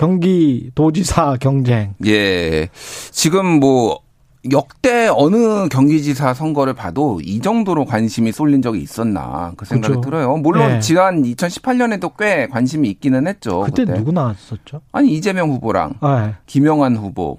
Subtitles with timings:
[0.00, 1.94] 경기도지사 경쟁.
[2.06, 2.68] 예.
[3.10, 4.00] 지금 뭐
[4.50, 10.00] 역대 어느 경기지사 선거를 봐도 이 정도로 관심이 쏠린 적이 있었나 그 생각이 그렇죠.
[10.00, 10.36] 들어요.
[10.38, 10.80] 물론 예.
[10.80, 13.60] 지난 2018년에도 꽤 관심이 있기는 했죠.
[13.60, 14.80] 그때 누구 나왔었죠?
[14.92, 17.36] 아니 이재명 후보랑 아, 김영환 후보.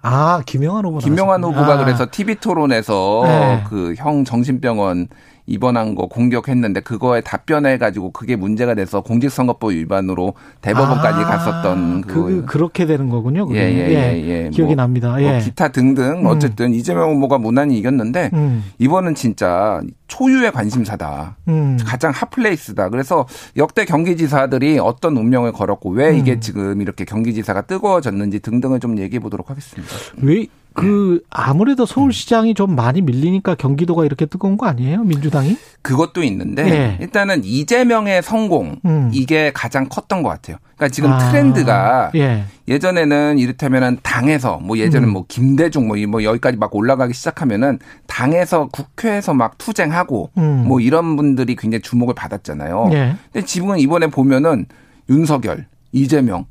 [0.00, 0.98] 아 김영환 후보.
[1.00, 1.62] 김영환 나왔었군요.
[1.62, 3.64] 후보가 아, 그래서 TV 토론에서 네.
[3.68, 5.08] 그형 정신병원
[5.50, 12.44] 입원한 거 공격했는데 그거에 답변해 가지고 그게 문제가 돼서 공직선거법 위반으로 대법원까지 아, 갔었던 그그
[12.46, 13.46] 그렇게 되는 거군요.
[13.46, 13.60] 그게.
[13.60, 14.50] 예, 예, 예, 예.
[14.50, 15.10] 기억이 뭐, 납니다.
[15.10, 15.40] 뭐 예.
[15.40, 21.36] 기타 등등 어쨌든 이재명 후보가 무난히 이겼는데 음, 이번은 진짜 초유의 관심사다.
[21.48, 21.78] 음.
[21.84, 22.88] 가장 핫플레이스다.
[22.90, 26.40] 그래서 역대 경기지사들이 어떤 운명을 걸었고 왜 이게 음.
[26.40, 29.92] 지금 이렇게 경기지사가 뜨거워졌는지 등등을 좀 얘기해 보도록 하겠습니다.
[30.22, 30.46] 왜,
[30.80, 35.02] 그, 아무래도 서울시장이 좀 많이 밀리니까 경기도가 이렇게 뜨거운 거 아니에요?
[35.04, 35.56] 민주당이?
[35.82, 36.96] 그것도 있는데 예.
[37.00, 39.10] 일단은 이재명의 성공 음.
[39.12, 40.56] 이게 가장 컸던 것 같아요.
[40.76, 42.44] 그러니까 지금 아, 트렌드가 예.
[42.68, 45.12] 예전에는 이를테면은 당에서 뭐 예전에 음.
[45.12, 50.64] 뭐 김대중 뭐, 이- 뭐 여기까지 막 올라가기 시작하면은 당에서 국회에서 막 투쟁하고 음.
[50.68, 52.90] 뭐 이런 분들이 굉장히 주목을 받았잖아요.
[52.92, 53.16] 예.
[53.32, 54.66] 근데 지금은 이번에 보면은
[55.08, 56.44] 윤석열, 이재명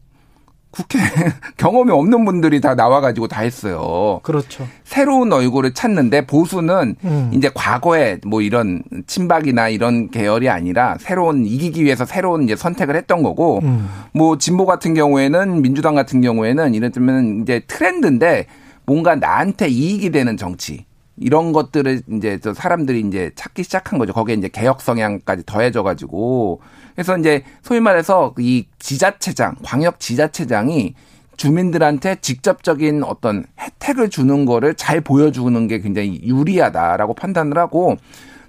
[0.72, 1.00] 국회
[1.58, 4.20] 경험이 없는 분들이 다 나와가지고 다 했어요.
[4.24, 4.68] 그렇죠.
[4.84, 7.32] 새로운 얼굴을 찾는데 보수는 음.
[7.34, 13.24] 이제 과거에 뭐 이런 친박이나 이런 계열이 아니라 새로운 이기기 위해서 새로운 이제 선택을 했던
[13.24, 13.90] 거고 음.
[14.14, 18.46] 뭐 진보 같은 경우에는 민주당 같은 경우에는 이를테면 이제 트렌드인데
[18.86, 20.86] 뭔가 나한테 이익이 되는 정치
[21.18, 24.14] 이런 것들을 이제 저 사람들이 이제 찾기 시작한 거죠.
[24.14, 26.62] 거기에 이제 개혁 성향까지 더해져 가지고
[27.00, 30.96] 그래서 이제 소위 말해서 이 지자체장, 광역 지자체장이
[31.38, 37.96] 주민들한테 직접적인 어떤 혜택을 주는 거를 잘 보여주는 게 굉장히 유리하다라고 판단을 하고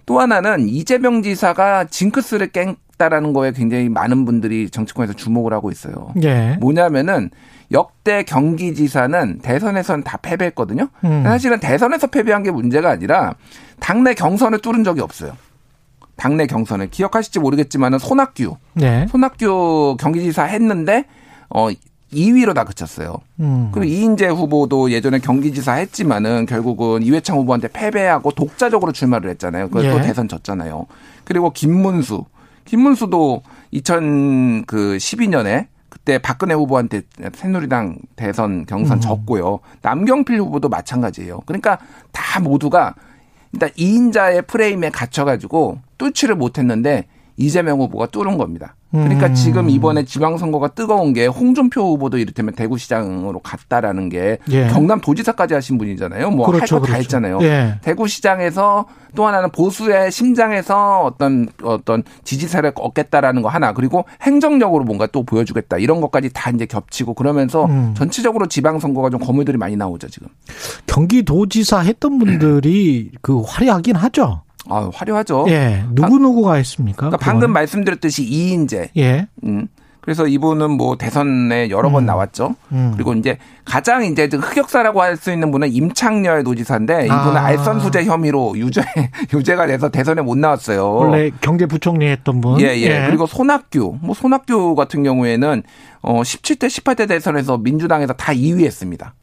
[0.05, 6.13] 또 하나는 이재명 지사가 징크스를 깼다라는 거에 굉장히 많은 분들이 정치권에서 주목을 하고 있어요.
[6.25, 6.57] 예.
[6.59, 7.31] 뭐냐면은
[7.71, 10.89] 역대 경기지사는 대선에선 다 패배했거든요.
[11.05, 11.23] 음.
[11.23, 13.37] 사실은 대선에서 패배한 게 문제가 아니라
[13.79, 15.35] 당내 경선을 뚫은 적이 없어요.
[16.21, 19.07] 당내 경선을 기억하실지 모르겠지만은 손학규, 네.
[19.09, 21.07] 손학규 경기지사 했는데
[21.49, 21.69] 어
[22.13, 23.17] 2위로 다 그쳤어요.
[23.39, 23.71] 음.
[23.73, 29.69] 그리고 이인재 후보도 예전에 경기지사 했지만은 결국은 이회창 후보한테 패배하고 독자적으로 출마를 했잖아요.
[29.69, 30.03] 그걸 또 예.
[30.03, 30.87] 대선 졌잖아요.
[31.25, 32.27] 그리고 김문수,
[32.67, 33.43] 김문수도
[33.73, 37.01] 2012년에 그때 박근혜 후보한테
[37.33, 39.01] 새누리당 대선 경선 음.
[39.01, 39.61] 졌고요.
[39.81, 41.41] 남경필 후보도 마찬가지예요.
[41.47, 41.79] 그러니까
[42.13, 42.95] 다 모두가
[43.53, 47.07] 일단 2인자의 프레임에 갇혀가지고 뚫지를 못했는데
[47.37, 48.75] 이재명 후보가 뚫은 겁니다.
[48.91, 49.35] 그러니까 음.
[49.35, 54.67] 지금 이번에 지방선거가 뜨거운 게 홍준표 후보도 이를테면 대구시장으로 갔다라는 게 예.
[54.67, 56.31] 경남 도지사까지 하신 분이잖아요.
[56.31, 56.99] 뭐 할거 그렇죠, 다 그렇죠.
[56.99, 57.39] 했잖아요.
[57.43, 57.79] 예.
[57.83, 65.23] 대구시장에서 또 하나는 보수의 심장에서 어떤 어떤 지지세를 얻겠다라는 거 하나 그리고 행정력으로 뭔가 또
[65.23, 67.95] 보여주겠다 이런 것까지 다 이제 겹치고 그러면서 음.
[67.97, 70.29] 전체적으로 지방선거가 좀 거물들이 많이 나오죠 지금.
[70.87, 74.43] 경기도지사 했던 분들이 그 화려하긴 하죠.
[74.69, 75.47] 아 화려하죠.
[75.49, 75.85] 예.
[75.93, 76.97] 누구누구가 했습니까?
[77.09, 77.17] 그러니까?
[77.19, 78.91] 방금 말씀드렸듯이 이인재.
[78.97, 79.27] 예.
[79.45, 79.69] 음.
[80.03, 82.55] 그래서 이분은 뭐 대선에 여러 번 나왔죠.
[82.73, 82.93] 음.
[82.95, 87.45] 그리고 이제 가장 이제 흑역사라고 할 수 있는 분은 임창열 도지사인데 이분은 아.
[87.45, 88.83] 알선 수재 혐의로 유죄
[89.35, 90.91] 유죄가 돼서 대선에 못 나왔어요.
[90.95, 92.59] 원래 경제부총리 했던 분.
[92.63, 93.07] 예, 예.
[93.09, 93.99] 그리고 손학규.
[94.01, 95.63] 뭐 손학규 같은 경우에는
[96.01, 99.15] 어 17대 18대 대선에서 민주당에서 다 2위 했습니다.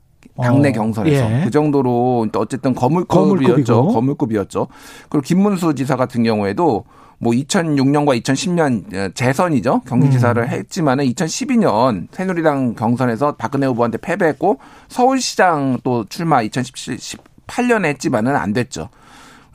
[0.41, 1.43] 당내 어, 경선에서 예.
[1.43, 3.87] 그 정도로 어쨌든 거물급이었죠.
[3.87, 4.67] 거물급이었죠.
[5.09, 6.85] 그리고 김문수 지사 같은 경우에도
[7.19, 9.81] 뭐 2006년과 2010년 재선이죠.
[9.87, 10.47] 경기지사를 음.
[10.47, 18.89] 했지만은 2012년 새누리당 경선에서 박근혜 후보한테 패배했고 서울시장 또 출마 2018년에 했지만은 안 됐죠.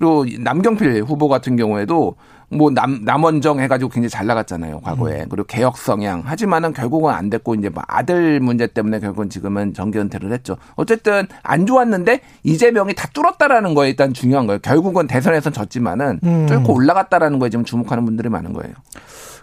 [0.03, 2.17] 그리고 남경필 후보 같은 경우에도
[2.49, 5.27] 뭐 남, 남원정 해가지고 굉장히 잘 나갔잖아요, 과거에.
[5.29, 6.23] 그리고 개혁 성향.
[6.25, 10.57] 하지만은 결국은 안 됐고, 이제 뭐 아들 문제 때문에 결국은 지금은 정계 은퇴를 했죠.
[10.75, 14.59] 어쨌든 안 좋았는데 이재명이 다 뚫었다라는 거에 일단 중요한 거예요.
[14.59, 16.47] 결국은 대선에선 졌지만은 음.
[16.47, 18.75] 뚫고 올라갔다라는 거에 지금 주목하는 분들이 많은 거예요.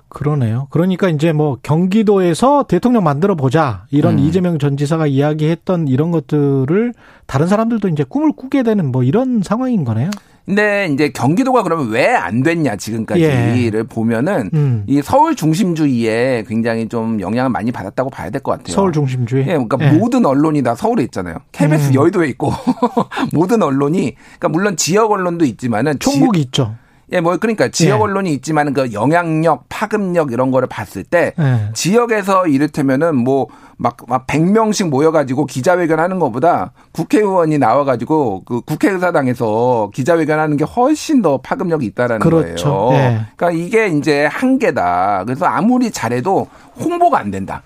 [0.09, 0.67] 그러네요.
[0.71, 4.19] 그러니까 이제 뭐 경기도에서 대통령 만들어 보자 이런 음.
[4.19, 6.93] 이재명 전 지사가 이야기했던 이런 것들을
[7.27, 10.09] 다른 사람들도 이제 꿈을 꾸게 되는 뭐 이런 상황인 거네요.
[10.45, 13.83] 근데 이제 경기도가 그러면 왜 안 됐냐 지금까지를 예.
[13.83, 14.83] 보면은 음.
[14.87, 18.73] 이 서울 중심주의에 굉장히 좀 영향을 많이 받았다고 봐야 될 것 같아요.
[18.73, 19.43] 서울 중심주의.
[19.43, 19.91] 예, 그러니까 예.
[19.91, 21.37] 모든 언론이 다 서울에 있잖아요.
[21.51, 21.93] KBS 음.
[21.95, 22.51] 여의도에 있고
[23.33, 26.75] 모든 언론이 그러니까 물론 지역 언론도 있지만은 지- 총국이 있죠.
[27.11, 28.01] 예, 뭐 그러니까 지역 예.
[28.03, 31.71] 언론이 있지만은 그 영향력, 파급력 이런 거를 봤을 때 예.
[31.73, 33.47] 지역에서 이를테면은 뭐
[33.77, 40.57] 막, 막 100명씩 모여 가지고 기자회견 하는 것보다 국회의원이 나와 가지고 그 국회의사당에서 기자회견 하는
[40.57, 42.69] 게 훨씬 더 파급력이 있다라는 그렇죠.
[42.69, 42.93] 거예요.
[42.93, 43.21] 예.
[43.35, 45.23] 그러니까 이게 이제 한계다.
[45.25, 46.47] 그래서 아무리 잘해도
[46.79, 47.63] 홍보가 안 된다.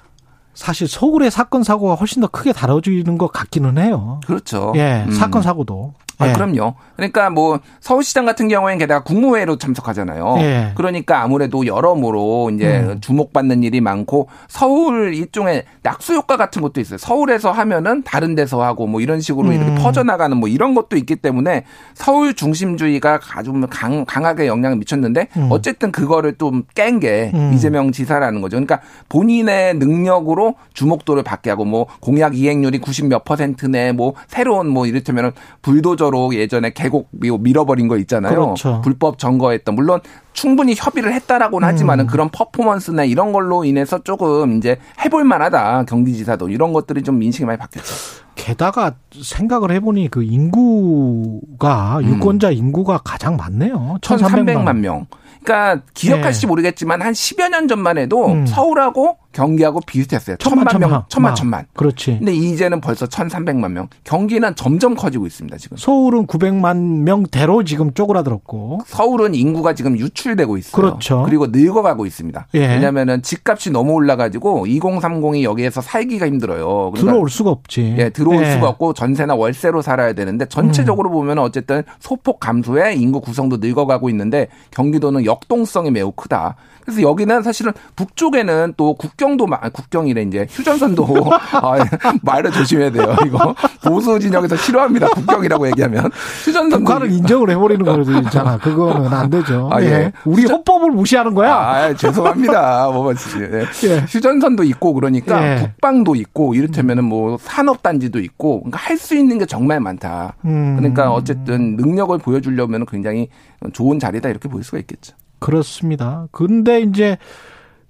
[0.54, 4.20] 사실 서울의 사건 사고가 훨씬 더 크게 다뤄지는 것 같기는 해요.
[4.26, 4.72] 그렇죠.
[4.76, 5.12] 예, 음.
[5.12, 5.94] 사건 사고도.
[6.20, 6.34] 아, 예.
[6.34, 6.76] 그럼요.
[6.96, 10.36] 그러니까 뭐 서울시장 같은 경우에는 게다가 국무회의로 참석하잖아요.
[10.40, 10.72] 예.
[10.76, 13.02] 그러니까 아무래도 여러모로 이제 음.
[13.02, 16.98] 주목받는 일이 많고 서울 일종의 낙수 효과 같은 것도 있어요.
[16.98, 19.54] 서울에서 하면은 다른 데서 하고 뭐 이런 식으로 음.
[19.54, 21.64] 이렇게 퍼져나가는 뭐 이런 것도 있기 때문에
[21.94, 25.48] 서울 중심주의가 아주 강, 강하게 영향을 미쳤는데 음.
[25.50, 27.52] 어쨌든 그거를 좀 깬게 음.
[27.54, 28.58] 이재명 지사라는 거죠.
[28.58, 34.86] 그러니까 본인의 능력으로 주목도를 받게 하고 뭐 공약 이행률이 90 몇 퍼센트네 뭐 새로운 뭐
[34.86, 35.32] 이를테면
[35.62, 38.34] 불도저 로 예전에 계곡 미- 밀어버린 거 있잖아요.
[38.34, 38.82] 그렇죠.
[38.84, 40.00] 불법 점거했던 물론
[40.34, 42.08] 충분히 협의를 했다라고는 하지만은 음.
[42.08, 47.58] 그런 퍼포먼스나 이런 걸로 인해서 조금 이제 해볼 만하다 경기지사도 이런 것들이 좀 인식이 많이
[47.58, 47.94] 바뀌었죠.
[48.36, 52.06] 게다가 생각을 해보니 그 인구가 음.
[52.06, 53.98] 유권자 인구가 가장 많네요.
[54.02, 55.06] 1,300만 1,300만 명.
[55.44, 56.48] 그러니까 기억하실지 네.
[56.48, 58.46] 모르겠지만 한 10여 년 전만 해도 음.
[58.46, 60.38] 서울하고 경기하고 비슷했어요.
[60.38, 61.36] 천만, 천만 명, 천만.
[61.36, 61.66] 천만.
[61.74, 62.18] 그렇지.
[62.20, 63.90] 근데 이제는 벌써 1,300만 명.
[64.04, 65.78] 경기는 점점 커지고 있습니다, 지금.
[65.78, 68.82] 서울은 900만 명대로 지금 쪼그라들었고.
[68.86, 70.82] 서울은 인구가 지금 유출되고 있어요.
[70.82, 71.24] 그렇죠.
[71.26, 72.48] 그리고 늙어가고 있습니다.
[72.54, 72.68] 예.
[72.68, 76.92] 왜냐면은 집값이 너무 올라가지고 2030이 여기에서 살기가 힘들어요.
[76.92, 77.96] 그러니까 들어올 수가 없지.
[77.98, 78.52] 예, 들어올 예.
[78.52, 84.48] 수가 없고 전세나 월세로 살아야 되는데 전체적으로 보면 어쨌든 소폭 감소에 인구 구성도 늙어가고 있는데
[84.72, 86.56] 경기도는 역동성이 매우 크다.
[86.84, 91.06] 그래서 여기는 사실은 북쪽에는 또 국경도 국경이래 이제 휴전선도
[91.54, 91.78] 아,
[92.22, 93.16] 말을 조심해야 돼요.
[93.26, 95.08] 이거 보수 진영에서 싫어합니다.
[95.10, 96.12] 국경이라고 얘기하면
[96.46, 98.58] 휴전선도 북한을 인정을 해버리는 거도 있잖아.
[98.58, 99.70] 그거는 안 되죠.
[99.72, 100.12] 아, 예.
[100.26, 101.54] 우리 헌법을 무시하는 거야.
[101.56, 102.90] 아, 죄송합니다.
[102.92, 103.66] 뭐, 예.
[103.90, 104.06] 예.
[104.08, 105.62] 휴전선도 있고 그러니까 예.
[105.62, 110.36] 국방도 있고 이를테면은 뭐 산업단지도 있고 그러니까 할 수 있는 게 정말 많다.
[110.46, 110.78] 음.
[110.78, 113.28] 그러니까 어쨌든 능력을 보여주려면 굉장히
[113.74, 115.14] 좋은 자리다 이렇게 볼 수가 있겠죠.
[115.44, 116.28] 그렇습니다.
[116.32, 117.18] 근데 이제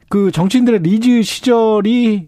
[0.09, 2.27] 그 정치인들의 리즈 시절이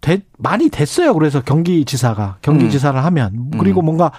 [0.00, 1.14] 되- 많이 됐어요.
[1.14, 4.12] 그래서 경기지사가 경기지사를 하면 그리고 뭔가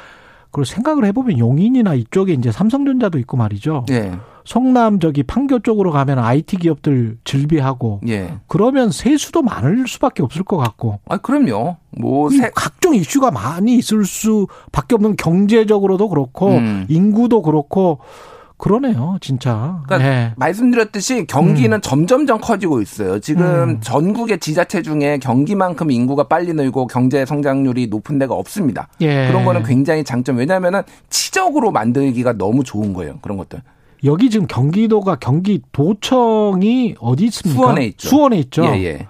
[0.45, 3.85] 그걸 생각을 해보면 용인이나 이쪽에 이제 삼성전자도 있고 말이죠.
[3.91, 4.11] 예.
[4.45, 8.33] 성남 저기 판교 쪽으로 가면 IT 기업들 즐비하고 예.
[8.47, 11.75] 그러면 세수도 많을 수밖에 없을 것 같고 아, 그럼요.
[11.91, 16.85] 뭐, 이 세, 각종 이슈가 많이 있을 수밖에 없는 경제적으로도 그렇고 음.
[16.87, 17.99] 인구도 그렇고
[18.57, 19.81] 그러네요, 진짜.
[19.86, 20.33] 그러니까 네.
[20.36, 23.19] 말씀드렸듯이 경기는 점점점 커지고 있어요.
[23.19, 23.81] 지금 음.
[23.81, 28.88] 전국의 지자체 중에 경기만큼 인구가 빨리 늘고 경제 성장률이 높은 데가 없습니다.
[29.01, 29.27] 예.
[29.27, 30.38] 그런 거는 굉장히 장점.
[30.38, 33.19] 왜냐하면은 치적으로 만들기가 너무 좋은 거예요.
[33.21, 33.62] 그런 것들.
[34.04, 37.62] 여기 지금 경기도가 경기도청이 어디 있습니까?
[37.62, 38.07] 수원에 있죠.
[38.07, 38.65] 수원에 있죠.
[38.65, 39.07] 예, 예.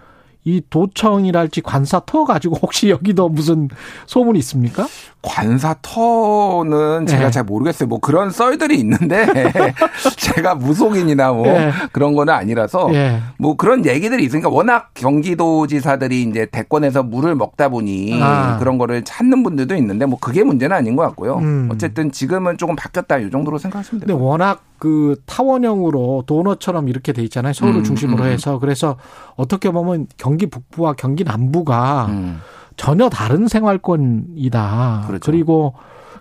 [0.47, 3.67] 이 도청이랄지 관사 터 가지고 혹시 여기도 무슨
[4.05, 4.87] 소문이 있습니까?
[5.21, 7.31] 관사터는 제가 예.
[7.31, 7.89] 잘 모르겠어요.
[7.89, 9.27] 뭐 그런 썰들이 있는데
[10.15, 11.73] 제가 무속인이나 뭐 예.
[11.91, 13.19] 그런 거는 아니라서 예.
[13.37, 18.57] 뭐 그런 얘기들이 있으니까 워낙 경기도지사들이 이제 대권에서 물을 먹다 보니 아.
[18.57, 21.39] 그런 거를 찾는 분들도 있는데 뭐 그게 문제는 아닌 것 같고요.
[21.39, 21.67] 음.
[21.73, 24.23] 어쨌든 지금은 조금 바뀌었다 이 정도로 생각하시면 근데 돼요.
[24.23, 27.53] 워낙 그 타원형으로 도너처럼 이렇게 돼 있잖아요.
[27.53, 28.29] 서울을 음, 중심으로 음.
[28.29, 28.97] 해서 그래서
[29.35, 32.39] 어떻게 보면 경기 북부와 경기 남부가 음.
[32.75, 35.05] 전혀 다른 생활권이다.
[35.07, 35.31] 그렇죠.
[35.31, 35.73] 리고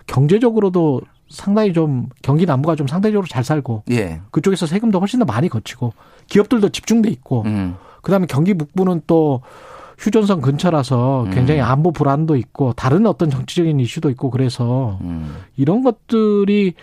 [0.07, 4.21] 경제적으로도 상당히 좀 경기 남부가 좀 상대적으로 잘 살고 예.
[4.31, 5.93] 그쪽에서 세금도 훨씬 더 많이 거치고
[6.27, 7.75] 기업들도 집중돼 있고 음.
[8.01, 9.41] 그다음에 경기 북부는 또
[9.97, 11.31] 휴전선 근처라서 음.
[11.31, 15.35] 굉장히 안보 불안도 있고 다른 어떤 정치적인 이슈도 있고 그래서 음.
[15.57, 16.75] 이런 것들이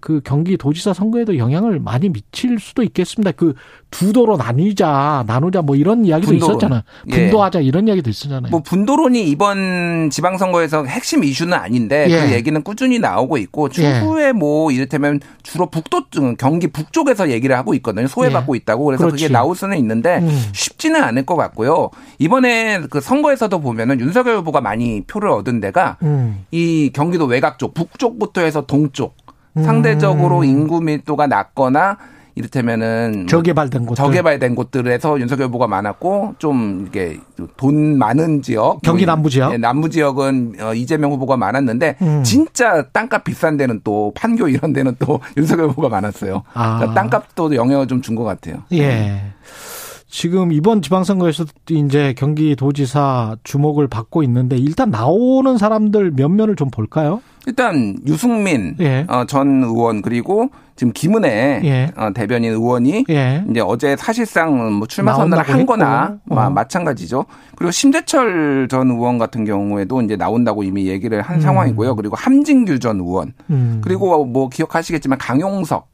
[0.00, 3.32] 그 경기 도지사 선거에도 영향을 많이 미칠 수도 있겠습니다.
[3.32, 3.54] 그
[3.90, 6.52] 두 도로 나뉘자, 나누자 뭐 이런 이야기도 분도론.
[6.56, 6.82] 있었잖아요.
[7.08, 7.10] 예.
[7.10, 8.50] 분도하자 이런 이야기도 있었잖아요.
[8.50, 12.20] 뭐 분도론이 이번 지방선거에서 핵심 이슈는 아닌데 예.
[12.26, 17.72] 그 얘기는 꾸준히 나오고 있고 추후에 뭐 이를테면 주로 북도 쪽, 경기 북쪽에서 얘기를 하고
[17.74, 18.06] 있거든요.
[18.06, 19.32] 소외받고 있다고 그래서 그게 그렇지.
[19.32, 20.42] 나올 수는 있는데 음.
[20.52, 21.90] 쉽지는 않을 것 같고요.
[22.18, 26.44] 이번에 그 선거에서도 보면은 윤석열 후보가 많이 표를 얻은 데가 음.
[26.50, 29.17] 이 경기도 외곽 쪽 북쪽부터 해서 동쪽 음.
[29.64, 31.96] 상대적으로 인구 밀도가 낮거나
[32.34, 37.18] 이를테면은 뭐 저개발된 곳 저개발된 곳들에서 윤석열 후보가 많았고 좀 이게
[37.56, 39.50] 돈 많은 지역 경기 남부 지역?
[39.50, 42.22] 네, 남부 지역은 어, 이재명 후보가 많았는데 음.
[42.22, 46.44] 진짜 땅값 비싼 데는 또 판교 이런 데는 또 윤석열 후보가 많았어요.
[46.54, 46.78] 아.
[46.78, 48.58] 그러니까 땅값도 영향을 좀 준 것 같아요.
[48.72, 49.20] 예.
[50.10, 57.20] 지금 이번 지방선거에서도 이제 경기도지사 주목을 받고 있는데 일단 나오는 사람들 몇 면을 좀 볼까요?
[57.48, 59.06] 일단 유승민 예.
[59.08, 61.90] 어, 전 의원 그리고 지금 김은혜 예.
[61.96, 63.42] 어, 대변인 의원이 예.
[63.50, 66.34] 이제 어제 사실상 뭐 출마 선언을 나온다고 한 거나 했고.
[66.34, 66.50] 마, 어.
[66.50, 67.24] 마찬가지죠.
[67.56, 71.96] 그리고 심재철 전 의원 같은 경우에도 이제 나온다고 이미 얘기를 한 상황이고요.
[71.96, 73.80] 그리고 함진규 전 의원 음.
[73.82, 75.88] 그리고 뭐 기억하시겠지만 강용석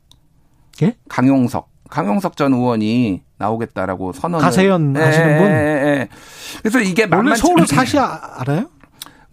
[0.83, 0.97] 예?
[1.09, 5.47] 강용석 강용석 전 의원이 나오겠다라고 선언을 가세연 하시는 분?
[5.47, 6.09] 예, 예.
[6.63, 8.65] 그래서 이게 원래 만만치 서울은 사시 아- 알아요?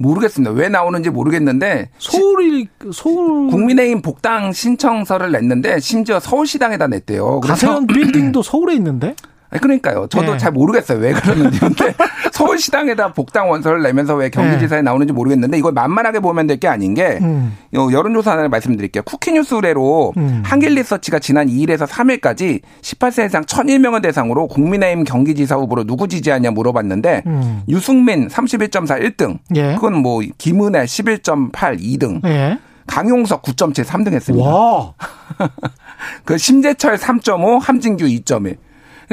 [0.02, 0.52] 모르겠습니다.
[0.52, 7.40] 왜 나오는지 모르겠는데 서울이 서울 국민의힘 복당 신청서를 냈는데 심지어 서울시당에다 냈대요.
[7.42, 9.16] 가세연 빌딩도 서울에 있는데
[9.60, 10.08] 그러니까요.
[10.08, 10.38] 저도 네.
[10.38, 11.00] 잘 모르겠어요.
[11.00, 11.60] 왜 그러는지.
[11.60, 11.94] 근데
[12.32, 17.18] 서울시당에다 복당 원서를 내면서 왜 경기지사에 나오는지 모르겠는데 이걸 만만하게 보면 될 게 아닌 게
[17.22, 17.58] 음.
[17.74, 19.02] 요 여론조사 하나를 말씀드릴게요.
[19.04, 20.44] 쿠키뉴스 의뢰로 음.
[20.46, 27.62] 한길리서치가 지난 2일에서 3일까지 18세 이상 1001명을 대상으로 국민의힘 경기지사 후보로 누구 지지하냐 물어봤는데 음.
[27.68, 29.40] 유승민 31.4 1등.
[29.56, 29.74] 예.
[29.76, 32.24] 그건 뭐 김은혜 11.8 2등.
[32.28, 32.60] 예.
[32.88, 34.48] 강용석 9.7 3등 했습니다.
[34.48, 34.94] 와.
[36.26, 38.58] 그 심재철 3.5, 함진규 2.1.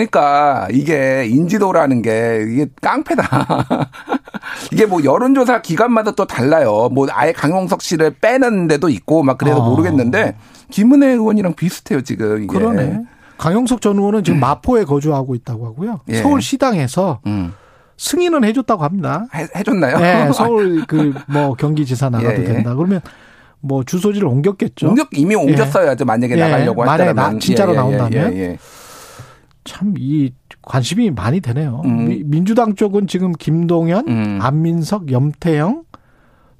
[0.03, 3.89] 그러니까 이게 인지도라는 게 이게 깡패다.
[4.73, 6.89] 이게 뭐 여론조사 기관마다 또 달라요.
[6.93, 9.69] 뭐 아예 강용석 씨를 빼는 데도 있고 막 그래서 아.
[9.69, 10.37] 모르겠는데
[10.71, 12.47] 김은혜 의원이랑 비슷해요 지금 이게.
[12.47, 13.03] 그러네.
[13.39, 16.01] 강영석 전 의원은 지금 마포에 거주하고 있다고 하고요.
[16.11, 16.23] 예.
[16.23, 17.53] 서울 시당에서 음.
[17.97, 19.27] 승인은 해줬다고 합니다.
[19.35, 19.99] 해, 해줬나요?
[19.99, 22.45] 네, 서울 그 뭐 경기지사 나가도 예, 예.
[22.45, 22.75] 된다.
[22.77, 23.01] 그러면
[23.61, 24.89] 뭐 주소지를 옮겼겠죠.
[24.91, 26.41] 옮겼 이미 옮겼어야죠 만약에 예.
[26.41, 28.59] 나가려고 만약에 했다면 나- 진짜로 나온다면?
[29.69, 30.33] 참 이
[30.63, 31.83] 관심이 많이 되네요.
[31.85, 32.09] 음.
[32.09, 34.39] 미- 민주당 쪽은 지금 김동연, 음.
[34.43, 35.85] 안민석, 염태영,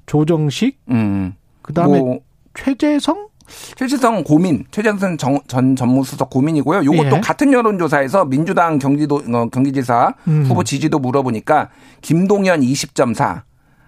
[0.05, 1.33] 조정식, 음.
[1.61, 2.19] 그다음에 뭐
[2.53, 3.27] 최재성
[3.75, 6.83] 최재성 고민, 최재성 정- 전 전무수석 고민이고요.
[6.85, 7.21] 요것도 예.
[7.21, 10.45] 같은 여론조사에서 민주당 경기도 어, 경기지사 음.
[10.47, 11.69] 후보 지지도 물어보니까
[12.01, 13.41] 김동연 20.4,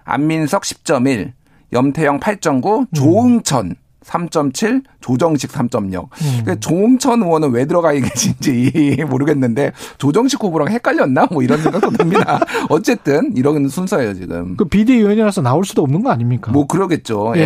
[0.04, 1.32] 안민석 10.1,
[1.72, 6.08] 염태영 8.9, 조응천 3.7, 조정식 3.0.
[6.44, 11.26] 그 조응천 의원은 왜 들어가 계신지 모르겠는데 조정식 후보랑 헷갈렸나?
[11.30, 12.40] 뭐 이런 생각도 듭니다.
[12.68, 14.56] 어쨌든 이런 순서예요 지금.
[14.56, 16.52] 그 비대위원이라서 나올 수도 없는 거 아닙니까?
[16.52, 17.32] 뭐 그러겠죠.
[17.36, 17.40] 예.
[17.40, 17.44] 예.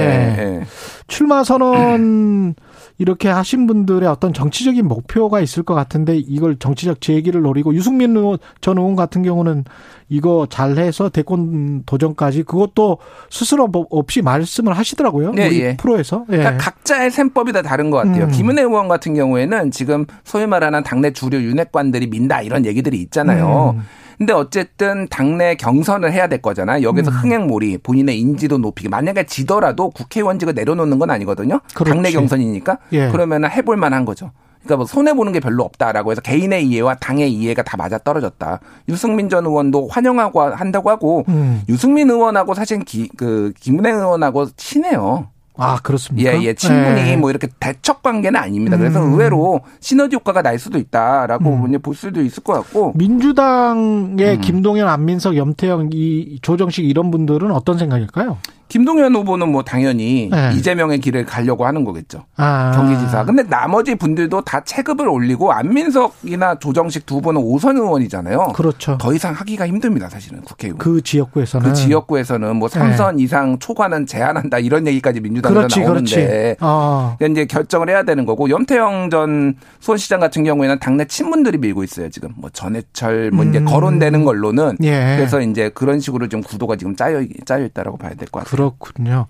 [0.60, 0.66] 예.
[1.08, 2.54] 출마 선언
[2.98, 8.38] 이렇게 하신 분들의 어떤 정치적인 목표가 있을 것 같은데 이걸 정치적 재기를 노리고 유승민 의원
[8.60, 9.64] 전 의원 같은 경우는
[10.08, 12.98] 이거 잘해서 대권 도전까지 그것도
[13.28, 15.32] 스스로 뭐 없이 말씀을 하시더라고요.
[15.32, 15.76] 네, 우리 예.
[15.76, 16.24] 프로에서.
[16.30, 16.38] 예.
[16.38, 18.24] 그러니까 각자의 셈법이 다 다른 것 같아요.
[18.24, 18.30] 음.
[18.30, 23.74] 김은혜 의원 같은 경우에는 지금 소위 말하는 당내 주류 윤핵관들이 민다 이런 얘기들이 있잖아요.
[23.76, 23.82] 음.
[24.18, 26.82] 근데 어쨌든 당내 경선을 해야 될 거잖아요.
[26.82, 27.16] 여기서 음.
[27.16, 28.88] 흥행몰이 본인의 인지도 높이기.
[28.88, 31.60] 만약에 지더라도 국회의원직을 내려놓는 건 아니거든요.
[31.74, 31.90] 그렇지.
[31.90, 32.78] 당내 경선이니까.
[32.92, 33.08] 예.
[33.10, 34.32] 그러면 해볼 만한 거죠.
[34.66, 38.60] 그러니까 뭐 손해 보는 게 별로 없다라고 해서 개인의 이해와 당의 이해가 다 맞아 떨어졌다.
[38.88, 41.62] 유승민 전 의원도 환영하고 한다고 하고 음.
[41.68, 45.28] 유승민 의원하고 사실 기, 그 김은혜 의원하고 친해요.
[45.58, 46.32] 아 그렇습니까?
[46.32, 46.54] 예, 예.
[46.54, 47.16] 친분이 예.
[47.16, 48.76] 뭐 이렇게 대척 관계는 아닙니다.
[48.76, 49.12] 그래서 음.
[49.12, 51.80] 의외로 시너지 효과가 날 수도 있다라고 음.
[51.82, 52.92] 볼 수도 있을 것 같고.
[52.94, 54.40] 민주당의 음.
[54.40, 58.38] 김동연, 안민석, 염태영, 이 조정식 이런 분들은 어떤 생각일까요?
[58.68, 60.50] 김동연 후보는 뭐 당연히 네.
[60.54, 62.24] 이재명의 길을 가려고 하는 거겠죠.
[62.36, 62.72] 아.
[62.74, 63.24] 경기지사.
[63.24, 68.52] 근데 나머지 분들도 다 체급을 올리고 안민석이나 조정식 두 분은 오선 의원이잖아요.
[68.54, 68.98] 그렇죠.
[68.98, 70.78] 더 이상 하기가 힘듭니다, 사실은 국회의원.
[70.78, 76.56] 그 지역구에서는 그 지역구에서는 뭐 3선 이상 초과는 제한한다 이런 얘기까지 민주당에서 그렇지, 나오는데 그렇지.
[76.60, 77.14] 어.
[77.18, 82.08] 그러니까 이제 결정을 해야 되는 거고 염태영 전 수원시장 같은 경우에는 당내 친문들이 밀고 있어요
[82.10, 83.64] 지금 뭐 전해철 뭐 이제 음.
[83.64, 85.14] 거론되는 걸로는 예.
[85.16, 88.55] 그래서 이제 그런 식으로 좀 구도가 지금 짜여 짜여 있다라고 봐야 될 것 같아요.
[88.56, 89.26] 그렇군요.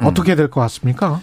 [0.00, 0.06] 음.
[0.06, 1.20] 어떻게 될 것 같습니까?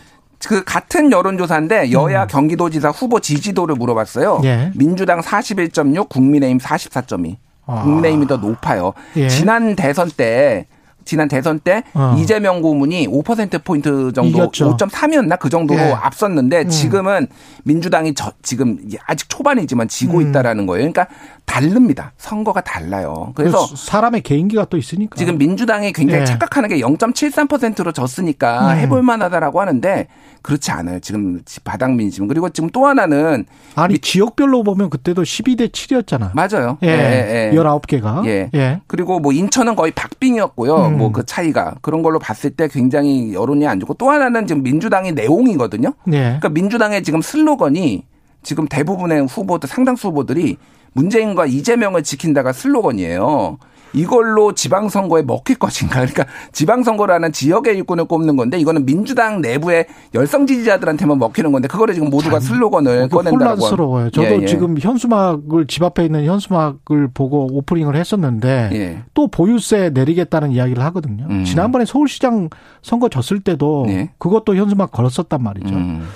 [0.47, 4.37] 그 같은 여론조사인데 여야 경기도지사 후보 지지도를 물어봤어요.
[4.37, 4.45] 음.
[4.45, 4.71] 예.
[4.75, 7.35] 민주당 41.6, 국민의힘 44.2.
[7.65, 7.81] 아.
[7.83, 8.93] 국민의힘이 더 높아요.
[9.17, 9.27] 예.
[9.27, 10.67] 지난 대선 때
[11.09, 12.15] 지난 대선 때 어.
[12.19, 14.77] 이재명 고문이 5% 포인트 정도 이겼죠.
[14.77, 15.91] 5.3이었나 그 정도로 예.
[15.91, 16.69] 앞섰는데 음.
[16.69, 17.27] 지금은
[17.63, 20.29] 민주당이 저, 지금 아직 초반이지만 지고 음.
[20.29, 20.91] 있다라는 거예요.
[20.91, 21.07] 그러니까
[21.45, 22.11] 다릅니다.
[22.19, 23.31] 선거가 달라요.
[23.33, 25.15] 그래서 그 사람의 개인기가 또 있으니까.
[25.15, 26.25] 지금 민주당이 굉장히 예.
[26.25, 28.77] 착각하는 게 0.73%로 졌으니까 음.
[28.77, 30.07] 해볼 만하다라고 하는데
[30.43, 30.99] 그렇지 않아요.
[30.99, 32.27] 지금 바닥 민심.
[32.27, 36.31] 그리고 지금 또 하나는 아니 지역별로 보면 그때도 12대 7이었잖아.
[36.35, 36.77] 맞아요.
[36.83, 36.87] 예.
[36.87, 37.57] 예, 예.
[37.57, 38.25] 19개가.
[38.27, 38.49] 예.
[38.53, 38.81] 예.
[38.85, 40.75] 그리고 뭐 인천은 거의 박빙이었고요.
[40.99, 41.11] 음.
[41.11, 45.93] 뭐그 차이가 그런 걸로 봤을 때 굉장히 여론이 안 좋고 또 하나는 지금 민주당이 내홍이거든요.
[46.07, 46.19] 예.
[46.19, 48.05] 그러니까 민주당의 지금 슬로건이
[48.43, 50.57] 지금 대부분의 후보들 상당수 후보들이
[50.93, 53.57] 문재인과 이재명을 지킨다가 슬로건이에요.
[53.93, 55.95] 이걸로 지방선거에 먹힐 것인가.
[56.01, 62.09] 그러니까 지방선거라는 지역의 일꾼을 꼽는 건데 이거는 민주당 내부의 열성 지지자들한테만 먹히는 건데 그거를 지금
[62.09, 63.43] 모두가 슬로건을 꺼낸다고.
[63.43, 64.09] 혼란스러워요.
[64.11, 64.45] 저도 예, 예.
[64.45, 69.03] 지금 현수막을 집 앞에 있는 현수막을 보고 오프닝을 했었는데 예.
[69.13, 71.25] 또 보유세 내리겠다는 이야기를 하거든요.
[71.29, 71.43] 음.
[71.43, 72.49] 지난번에 서울시장
[72.81, 74.11] 선거 졌을 때도 예.
[74.17, 75.73] 그것도 현수막 걸었었단 말이죠.
[75.75, 76.07] 음.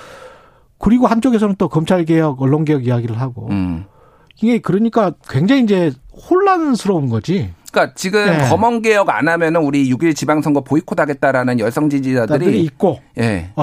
[0.78, 3.48] 그리고 한쪽에서는 또 검찰개혁, 언론개혁 이야기를 하고.
[3.52, 3.86] 음.
[4.42, 5.92] 이게 그러니까 굉장히 이제
[6.30, 7.52] 혼란스러운 거지.
[7.74, 8.48] 그러니까 지금 네.
[8.48, 13.00] 검언 개혁 안 하면은 우리 6일 지방선거 보이콧 하겠다라는 열성 지지자들이 있고.
[13.18, 13.22] 예.
[13.22, 13.54] 네.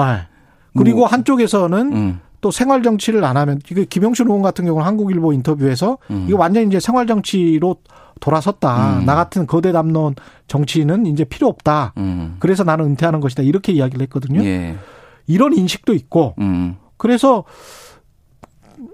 [0.77, 1.07] 그리고 뭐.
[1.07, 2.19] 한쪽에서는 음.
[2.41, 6.25] 또 생활 정치를 안 하면 이게 김영춘 의원 같은 경우는 한국일보 인터뷰에서 음.
[6.27, 7.77] 이거 완전 이제 생활 정치로
[8.19, 8.99] 돌아섰다.
[8.99, 9.05] 음.
[9.05, 10.15] 나 같은 거대 담론
[10.47, 11.93] 정치는 이제 필요 없다.
[11.97, 12.35] 음.
[12.39, 13.43] 그래서 나는 은퇴하는 것이다.
[13.43, 14.43] 이렇게 이야기를 했거든요.
[14.43, 14.75] 예.
[15.25, 16.35] 이런 인식도 있고.
[16.39, 16.75] 음.
[16.97, 17.45] 그래서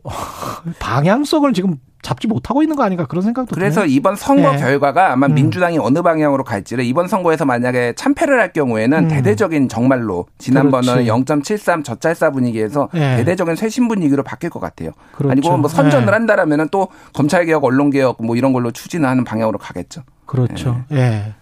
[0.79, 3.93] 방향성을 지금 잡지 못하고 있는 거 아닌가 그런 생각도 그래서 드네요.
[3.93, 4.57] 이번 선거 네.
[4.59, 5.33] 결과가 아마 음.
[5.33, 9.07] 민주당이 어느 방향으로 갈지를 이번 선거에서 만약에 참패를 할 경우에는 음.
[9.09, 13.17] 대대적인 정말로 지난번은 0.73 저찰사 분위기에서 네.
[13.17, 14.91] 대대적인 쇄신 분위기로 바뀔 것 같아요.
[15.11, 15.31] 그렇죠.
[15.33, 16.11] 아니고 뭐 선전을 네.
[16.13, 20.03] 한다라면은 또 검찰 개혁, 언론 개혁 뭐 이런 걸로 추진하는 방향으로 가겠죠.
[20.25, 20.85] 그렇죠.
[20.91, 20.95] 예.
[20.95, 21.33] 네.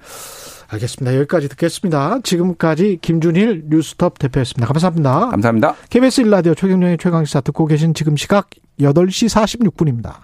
[0.67, 1.15] 알겠습니다.
[1.15, 2.21] 여기까지 듣겠습니다.
[2.23, 4.65] 지금까지 김준일 뉴스톱 대표였습니다.
[4.65, 5.29] 감사합니다.
[5.29, 5.75] 감사합니다.
[5.91, 10.15] KBS 1라디오 최경영의 최강시사 듣고 계신 지금 시각 8시 46분입니다.